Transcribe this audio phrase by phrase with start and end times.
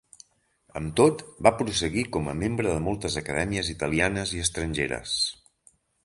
[0.79, 5.13] Amb tot, va prosseguir com a membre de moltes acadèmies italianes i estrangeres.